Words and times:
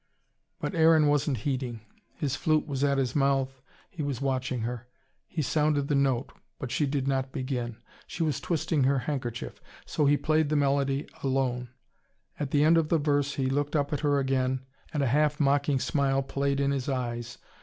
But 0.59 0.73
Aaron 0.73 1.05
wasn't 1.05 1.37
heeding. 1.45 1.81
His 2.15 2.35
flute 2.35 2.65
was 2.65 2.83
at 2.83 2.97
his 2.97 3.15
mouth, 3.15 3.61
he 3.91 4.01
was 4.01 4.19
watching 4.19 4.61
her. 4.61 4.87
He 5.27 5.43
sounded 5.43 5.89
the 5.89 5.93
note, 5.93 6.31
but 6.57 6.71
she 6.71 6.87
did 6.87 7.07
not 7.07 7.31
begin. 7.31 7.77
She 8.07 8.23
was 8.23 8.39
twisting 8.39 8.85
her 8.85 8.97
handkerchief. 8.97 9.61
So 9.85 10.07
he 10.07 10.17
played 10.17 10.49
the 10.49 10.55
melody 10.55 11.05
alone. 11.21 11.69
At 12.39 12.49
the 12.49 12.63
end 12.63 12.79
of 12.79 12.89
the 12.89 12.97
verse, 12.97 13.35
he 13.35 13.45
looked 13.45 13.75
up 13.75 13.93
at 13.93 13.99
her 13.99 14.17
again, 14.17 14.61
and 14.91 15.03
a 15.03 15.07
half 15.07 15.39
mocking 15.39 15.79
smile 15.79 16.23
played 16.23 16.59
in 16.59 16.71
his 16.71 16.89
eyes. 16.89 17.37